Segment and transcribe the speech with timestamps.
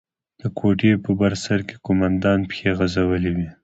[0.41, 3.49] د کوټې په بر سر کښې قومندان پښې غځولې وې.